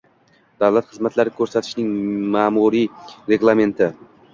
davlat 0.63 0.87
xizmatlari 0.93 1.35
ko‘rsatishning 1.41 1.95
ma’muriy 2.39 2.93
reglamenti”. 3.33 3.97